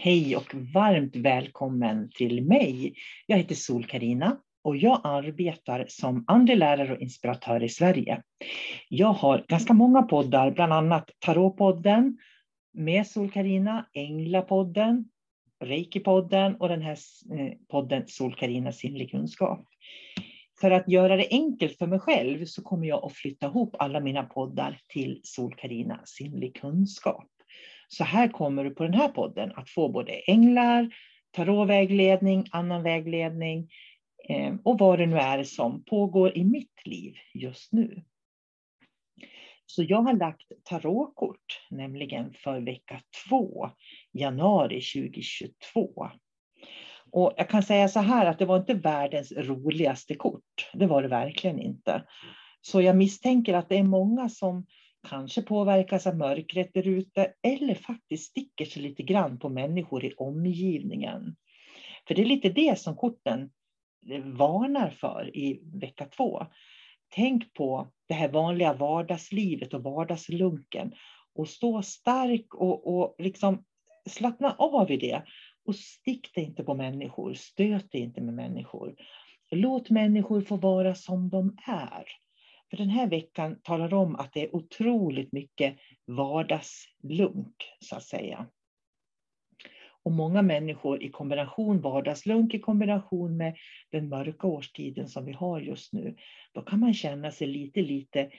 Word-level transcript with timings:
Hej 0.00 0.36
och 0.36 0.54
varmt 0.74 1.16
välkommen 1.16 2.10
till 2.14 2.44
mig. 2.44 2.94
Jag 3.26 3.36
heter 3.36 3.54
sol 3.54 3.84
karina 3.84 4.36
och 4.62 4.76
jag 4.76 5.00
arbetar 5.04 5.84
som 5.88 6.24
andlig 6.26 6.56
lärare 6.56 6.92
och 6.92 7.00
inspiratör 7.00 7.62
i 7.62 7.68
Sverige. 7.68 8.22
Jag 8.88 9.12
har 9.12 9.44
ganska 9.48 9.72
många 9.72 10.02
poddar, 10.02 10.50
bland 10.50 10.72
annat 10.72 11.10
Tarotpodden 11.18 12.18
med 12.72 13.06
sol 13.06 13.30
karina 13.30 13.86
Änglapodden, 13.92 15.04
Reiki-podden 15.64 16.56
och 16.56 16.68
den 16.68 16.82
här 16.82 16.98
eh, 17.32 17.52
podden 17.68 18.02
sol 18.06 18.34
karina 18.34 18.72
sinnlig 18.72 19.10
kunskap. 19.10 19.66
För 20.60 20.70
att 20.70 20.88
göra 20.88 21.16
det 21.16 21.28
enkelt 21.30 21.78
för 21.78 21.86
mig 21.86 21.98
själv 21.98 22.44
så 22.44 22.62
kommer 22.62 22.86
jag 22.86 23.04
att 23.04 23.12
flytta 23.12 23.46
ihop 23.46 23.76
alla 23.78 24.00
mina 24.00 24.22
poddar 24.22 24.80
till 24.88 25.20
sol 25.22 25.54
karina 25.54 26.00
sinnlig 26.04 26.56
kunskap. 26.56 27.28
Så 27.88 28.04
här 28.04 28.28
kommer 28.28 28.64
du 28.64 28.70
på 28.70 28.82
den 28.82 28.94
här 28.94 29.08
podden 29.08 29.52
att 29.56 29.70
få 29.70 29.88
både 29.88 30.12
änglar, 30.12 30.94
tarotvägledning, 31.30 32.46
annan 32.50 32.82
vägledning 32.82 33.70
eh, 34.28 34.54
och 34.64 34.78
vad 34.78 34.98
det 34.98 35.06
nu 35.06 35.16
är 35.16 35.44
som 35.44 35.84
pågår 35.84 36.38
i 36.38 36.44
mitt 36.44 36.86
liv 36.86 37.14
just 37.34 37.72
nu. 37.72 38.02
Så 39.66 39.82
jag 39.82 40.02
har 40.02 40.12
lagt 40.12 40.52
tarotkort, 40.64 41.60
nämligen 41.70 42.34
för 42.34 42.60
vecka 42.60 43.00
två, 43.28 43.70
januari 44.12 44.80
2022. 44.80 46.10
Och 47.10 47.32
jag 47.36 47.48
kan 47.48 47.62
säga 47.62 47.88
så 47.88 48.00
här 48.00 48.26
att 48.26 48.38
det 48.38 48.44
var 48.44 48.56
inte 48.56 48.74
världens 48.74 49.32
roligaste 49.32 50.14
kort. 50.14 50.70
Det 50.72 50.86
var 50.86 51.02
det 51.02 51.08
verkligen 51.08 51.58
inte. 51.58 52.04
Så 52.60 52.80
jag 52.80 52.96
misstänker 52.96 53.54
att 53.54 53.68
det 53.68 53.78
är 53.78 53.82
många 53.82 54.28
som 54.28 54.66
kanske 55.08 55.42
påverkas 55.42 56.06
av 56.06 56.16
mörkret 56.16 56.70
där 56.74 56.88
ute 56.88 57.32
eller 57.42 57.74
faktiskt 57.74 58.30
sticker 58.30 58.64
sig 58.64 58.82
lite 58.82 59.02
grann 59.02 59.38
på 59.38 59.48
människor 59.48 60.04
i 60.04 60.12
omgivningen. 60.12 61.36
För 62.08 62.14
det 62.14 62.22
är 62.22 62.26
lite 62.26 62.48
det 62.48 62.78
som 62.78 62.96
korten 62.96 63.50
eh, 64.10 64.24
varnar 64.24 64.90
för 64.90 65.36
i 65.36 65.60
vecka 65.80 66.04
två. 66.04 66.46
Tänk 67.14 67.54
på 67.54 67.92
det 68.08 68.14
här 68.14 68.28
vanliga 68.28 68.72
vardagslivet 68.72 69.74
och 69.74 69.82
vardagslunken 69.82 70.92
och 71.34 71.48
stå 71.48 71.82
stark 71.82 72.54
och, 72.54 72.98
och 72.98 73.14
liksom 73.18 73.64
slappna 74.10 74.52
av 74.52 74.90
i 74.90 74.96
det. 74.96 75.22
Och 75.64 75.76
stick 75.76 76.34
dig 76.34 76.44
inte 76.44 76.64
på 76.64 76.74
människor, 76.74 77.34
stöt 77.34 77.92
dig 77.92 78.00
inte 78.00 78.20
med 78.20 78.34
människor. 78.34 78.94
Låt 79.50 79.90
människor 79.90 80.40
få 80.40 80.56
vara 80.56 80.94
som 80.94 81.28
de 81.28 81.56
är. 81.66 82.04
För 82.70 82.76
den 82.76 82.90
här 82.90 83.06
veckan 83.06 83.60
talar 83.62 83.94
om 83.94 84.16
att 84.16 84.32
det 84.32 84.42
är 84.42 84.56
otroligt 84.56 85.32
mycket 85.32 85.76
vardagslunk, 86.06 87.54
så 87.80 87.96
att 87.96 88.04
säga. 88.04 88.46
Och 90.02 90.12
många 90.12 90.42
människor 90.42 91.02
i 91.02 91.10
kombination 91.10 91.80
vardagslunk 91.80 92.54
i 92.54 92.58
kombination 92.58 93.36
med 93.36 93.56
den 93.90 94.08
mörka 94.08 94.46
årstiden 94.46 95.08
som 95.08 95.24
vi 95.24 95.32
har 95.32 95.60
just 95.60 95.92
nu, 95.92 96.16
då 96.52 96.62
kan 96.62 96.80
man 96.80 96.94
känna 96.94 97.30
sig 97.30 97.46
lite, 97.46 97.82
lite 97.82 98.30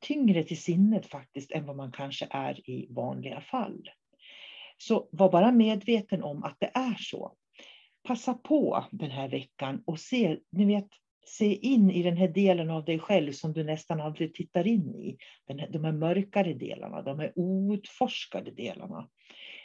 tyngre 0.00 0.44
till 0.44 0.62
sinnet 0.62 1.06
faktiskt 1.06 1.50
än 1.52 1.66
vad 1.66 1.76
man 1.76 1.92
kanske 1.92 2.26
är 2.30 2.70
i 2.70 2.86
vanliga 2.90 3.40
fall. 3.40 3.90
Så 4.78 5.08
var 5.12 5.32
bara 5.32 5.52
medveten 5.52 6.22
om 6.22 6.44
att 6.44 6.56
det 6.60 6.70
är 6.74 6.94
så. 6.98 7.34
Passa 8.02 8.34
på 8.34 8.84
den 8.90 9.10
här 9.10 9.28
veckan 9.28 9.82
och 9.86 10.00
se, 10.00 10.38
ni 10.50 10.64
vet, 10.64 10.88
se 11.28 11.54
in 11.54 11.90
i 11.90 12.02
den 12.02 12.16
här 12.16 12.28
delen 12.28 12.70
av 12.70 12.84
dig 12.84 12.98
själv 12.98 13.32
som 13.32 13.52
du 13.52 13.64
nästan 13.64 14.00
aldrig 14.00 14.34
tittar 14.34 14.66
in 14.66 14.94
i. 14.94 15.16
Den 15.46 15.58
här, 15.58 15.68
de 15.68 15.84
här 15.84 15.92
mörkare 15.92 16.54
delarna, 16.54 17.02
de 17.02 17.18
här 17.18 17.32
outforskade 17.36 18.50
delarna. 18.50 19.08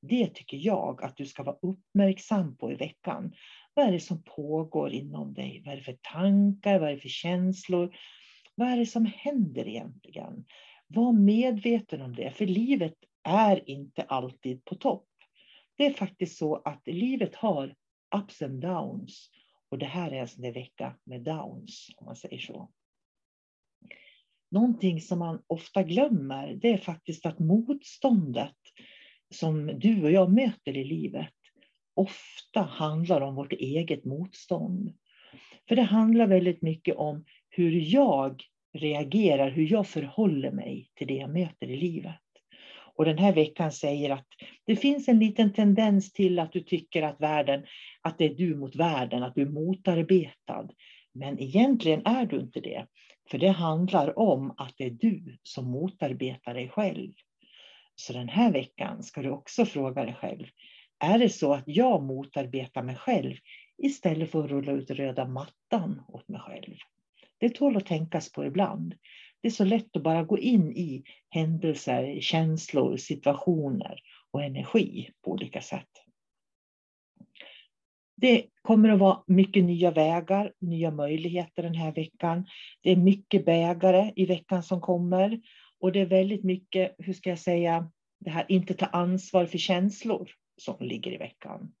Det 0.00 0.26
tycker 0.26 0.56
jag 0.56 1.04
att 1.04 1.16
du 1.16 1.26
ska 1.26 1.42
vara 1.42 1.56
uppmärksam 1.62 2.56
på 2.56 2.72
i 2.72 2.74
veckan. 2.74 3.32
Vad 3.74 3.86
är 3.86 3.92
det 3.92 4.00
som 4.00 4.22
pågår 4.22 4.92
inom 4.92 5.34
dig? 5.34 5.62
Vad 5.64 5.72
är 5.72 5.76
det 5.76 5.84
för 5.84 5.98
tankar? 6.12 6.78
Vad 6.78 6.88
är 6.88 6.94
det 6.94 7.00
för 7.00 7.08
känslor? 7.08 7.96
Vad 8.54 8.68
är 8.68 8.76
det 8.76 8.86
som 8.86 9.06
händer 9.06 9.68
egentligen? 9.68 10.44
Var 10.86 11.12
medveten 11.12 12.02
om 12.02 12.14
det, 12.14 12.30
för 12.30 12.46
livet 12.46 12.94
är 13.22 13.70
inte 13.70 14.02
alltid 14.02 14.64
på 14.64 14.74
topp. 14.74 15.08
Det 15.76 15.86
är 15.86 15.92
faktiskt 15.92 16.38
så 16.38 16.56
att 16.56 16.82
livet 16.86 17.34
har 17.34 17.74
ups 18.16 18.42
and 18.42 18.60
downs. 18.60 19.30
Och 19.72 19.78
det 19.78 19.86
här 19.86 20.12
är 20.12 20.20
alltså 20.20 20.34
en 20.36 20.42
sån 20.42 20.42
där 20.42 20.60
vecka 20.60 20.96
med 21.04 21.20
downs, 21.20 21.90
om 21.96 22.06
man 22.06 22.16
säger 22.16 22.38
så. 22.38 22.70
Någonting 24.50 25.00
som 25.00 25.18
man 25.18 25.42
ofta 25.46 25.82
glömmer, 25.82 26.54
det 26.54 26.72
är 26.72 26.78
faktiskt 26.78 27.26
att 27.26 27.38
motståndet 27.38 28.56
som 29.34 29.66
du 29.66 30.02
och 30.02 30.10
jag 30.10 30.32
möter 30.32 30.76
i 30.76 30.84
livet 30.84 31.34
ofta 31.94 32.60
handlar 32.62 33.20
om 33.20 33.34
vårt 33.34 33.52
eget 33.52 34.04
motstånd. 34.04 34.94
För 35.68 35.76
det 35.76 35.82
handlar 35.82 36.26
väldigt 36.26 36.62
mycket 36.62 36.96
om 36.96 37.24
hur 37.48 37.94
jag 37.94 38.42
reagerar, 38.72 39.50
hur 39.50 39.72
jag 39.72 39.86
förhåller 39.86 40.50
mig 40.50 40.90
till 40.94 41.06
det 41.06 41.16
jag 41.16 41.30
möter 41.30 41.70
i 41.70 41.76
livet. 41.76 42.21
Och 42.96 43.04
den 43.04 43.18
här 43.18 43.32
veckan 43.32 43.72
säger 43.72 44.10
att 44.10 44.26
det 44.66 44.76
finns 44.76 45.08
en 45.08 45.18
liten 45.18 45.52
tendens 45.52 46.12
till 46.12 46.38
att 46.38 46.52
du 46.52 46.60
tycker 46.60 47.02
att 47.02 47.20
världen, 47.20 47.66
att 48.02 48.18
det 48.18 48.24
är 48.24 48.34
du 48.34 48.56
mot 48.56 48.76
världen, 48.76 49.22
att 49.22 49.34
du 49.34 49.42
är 49.42 49.46
motarbetad. 49.46 50.68
Men 51.14 51.40
egentligen 51.40 52.06
är 52.06 52.26
du 52.26 52.40
inte 52.40 52.60
det. 52.60 52.86
För 53.30 53.38
det 53.38 53.48
handlar 53.48 54.18
om 54.18 54.54
att 54.56 54.74
det 54.76 54.84
är 54.84 54.90
du 54.90 55.38
som 55.42 55.70
motarbetar 55.70 56.54
dig 56.54 56.68
själv. 56.68 57.12
Så 57.94 58.12
den 58.12 58.28
här 58.28 58.52
veckan 58.52 59.02
ska 59.02 59.22
du 59.22 59.30
också 59.30 59.64
fråga 59.64 60.04
dig 60.04 60.14
själv. 60.14 60.46
Är 60.98 61.18
det 61.18 61.28
så 61.28 61.54
att 61.54 61.64
jag 61.66 62.02
motarbetar 62.02 62.82
mig 62.82 62.96
själv 62.96 63.36
istället 63.78 64.30
för 64.30 64.44
att 64.44 64.50
rulla 64.50 64.72
ut 64.72 64.90
röda 64.90 65.28
mattan 65.28 66.02
åt 66.08 66.28
mig 66.28 66.40
själv? 66.40 66.76
Det 67.38 67.48
tål 67.48 67.76
att 67.76 67.86
tänkas 67.86 68.32
på 68.32 68.44
ibland. 68.44 68.94
Det 69.42 69.48
är 69.48 69.52
så 69.52 69.64
lätt 69.64 69.96
att 69.96 70.02
bara 70.02 70.22
gå 70.22 70.38
in 70.38 70.72
i 70.72 71.04
händelser, 71.30 72.20
känslor, 72.20 72.96
situationer 72.96 74.00
och 74.30 74.42
energi 74.42 75.10
på 75.24 75.30
olika 75.30 75.60
sätt. 75.60 75.88
Det 78.16 78.46
kommer 78.62 78.88
att 78.88 78.98
vara 78.98 79.22
mycket 79.26 79.64
nya 79.64 79.90
vägar, 79.90 80.52
nya 80.60 80.90
möjligheter 80.90 81.62
den 81.62 81.74
här 81.74 81.92
veckan. 81.92 82.46
Det 82.82 82.90
är 82.90 82.96
mycket 82.96 83.44
bägare 83.44 84.12
i 84.16 84.26
veckan 84.26 84.62
som 84.62 84.80
kommer. 84.80 85.40
Och 85.80 85.92
det 85.92 86.00
är 86.00 86.06
väldigt 86.06 86.44
mycket, 86.44 86.94
hur 86.98 87.12
ska 87.12 87.30
jag 87.30 87.38
säga, 87.38 87.90
det 88.20 88.30
här 88.30 88.46
inte 88.48 88.74
ta 88.74 88.86
ansvar 88.86 89.46
för 89.46 89.58
känslor 89.58 90.30
som 90.56 90.76
ligger 90.80 91.12
i 91.12 91.16
veckan. 91.16 91.72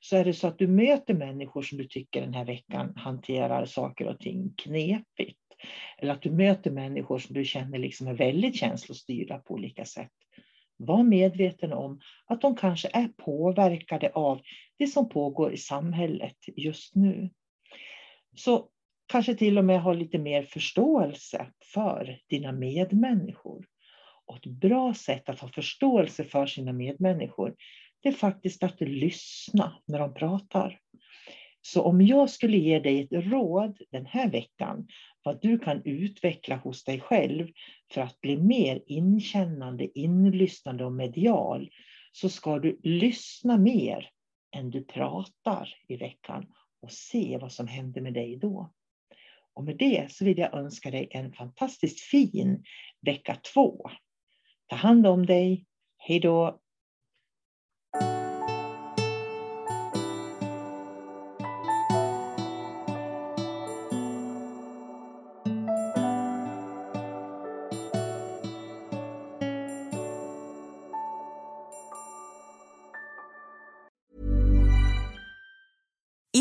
Så 0.00 0.16
är 0.16 0.24
det 0.24 0.32
så 0.32 0.46
att 0.46 0.58
du 0.58 0.66
möter 0.66 1.14
människor 1.14 1.62
som 1.62 1.78
du 1.78 1.84
tycker 1.84 2.20
den 2.20 2.34
här 2.34 2.44
veckan 2.44 2.92
hanterar 2.96 3.66
saker 3.66 4.06
och 4.08 4.18
ting 4.18 4.54
knepigt 4.56 5.45
eller 5.98 6.12
att 6.12 6.22
du 6.22 6.30
möter 6.30 6.70
människor 6.70 7.18
som 7.18 7.34
du 7.34 7.44
känner 7.44 7.78
liksom 7.78 8.08
är 8.08 8.14
väldigt 8.14 8.56
känslostyrda 8.56 9.38
på 9.38 9.54
olika 9.54 9.84
sätt. 9.84 10.12
Var 10.76 11.02
medveten 11.02 11.72
om 11.72 12.00
att 12.26 12.40
de 12.40 12.56
kanske 12.56 12.88
är 12.92 13.08
påverkade 13.08 14.10
av 14.10 14.40
det 14.78 14.86
som 14.86 15.08
pågår 15.08 15.52
i 15.52 15.56
samhället 15.56 16.36
just 16.56 16.94
nu. 16.94 17.30
Så 18.36 18.68
kanske 19.06 19.34
till 19.34 19.58
och 19.58 19.64
med 19.64 19.82
ha 19.82 19.92
lite 19.92 20.18
mer 20.18 20.42
förståelse 20.42 21.46
för 21.72 22.18
dina 22.28 22.52
medmänniskor. 22.52 23.66
Och 24.26 24.36
ett 24.36 24.46
bra 24.46 24.94
sätt 24.94 25.28
att 25.28 25.40
ha 25.40 25.48
förståelse 25.48 26.24
för 26.24 26.46
sina 26.46 26.72
medmänniskor, 26.72 27.54
det 28.02 28.08
är 28.08 28.12
faktiskt 28.12 28.62
att 28.62 28.80
lyssna 28.80 29.72
när 29.86 29.98
de 29.98 30.14
pratar. 30.14 30.80
Så 31.72 31.82
om 31.82 32.00
jag 32.00 32.30
skulle 32.30 32.56
ge 32.56 32.78
dig 32.78 33.00
ett 33.00 33.12
råd 33.12 33.78
den 33.90 34.06
här 34.06 34.30
veckan, 34.30 34.88
vad 35.22 35.42
du 35.42 35.58
kan 35.58 35.82
utveckla 35.84 36.56
hos 36.56 36.84
dig 36.84 37.00
själv 37.00 37.48
för 37.92 38.00
att 38.00 38.20
bli 38.20 38.36
mer 38.36 38.82
inkännande, 38.86 39.98
inlyssnande 39.98 40.84
och 40.84 40.92
medial, 40.92 41.70
så 42.12 42.28
ska 42.28 42.58
du 42.58 42.80
lyssna 42.82 43.58
mer 43.58 44.10
än 44.56 44.70
du 44.70 44.84
pratar 44.84 45.74
i 45.88 45.96
veckan 45.96 46.46
och 46.82 46.92
se 46.92 47.38
vad 47.40 47.52
som 47.52 47.66
händer 47.66 48.00
med 48.00 48.14
dig 48.14 48.36
då. 48.36 48.72
Och 49.54 49.64
med 49.64 49.76
det 49.76 50.12
så 50.12 50.24
vill 50.24 50.38
jag 50.38 50.54
önska 50.54 50.90
dig 50.90 51.08
en 51.10 51.32
fantastiskt 51.32 52.00
fin 52.00 52.64
vecka 53.00 53.36
två. 53.54 53.90
Ta 54.66 54.76
hand 54.76 55.06
om 55.06 55.26
dig. 55.26 55.66
Hej 55.98 56.20
då! 56.20 56.60